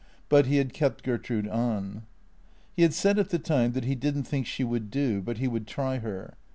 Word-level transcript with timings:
But 0.29 0.47
he 0.47 0.55
had 0.57 0.73
kept 0.73 1.03
Gertrude 1.03 1.47
on. 1.47 2.07
He 2.75 2.81
had 2.81 2.95
said 2.95 3.19
at 3.19 3.29
the 3.29 3.37
time 3.37 3.73
that 3.73 3.83
he 3.85 3.93
did 3.93 4.17
n't 4.17 4.27
think 4.27 4.47
she 4.47 4.63
would 4.63 4.89
do, 4.89 5.21
but 5.21 5.37
he 5.37 5.47
would 5.47 5.67
try 5.67 5.99
her. 5.99 6.33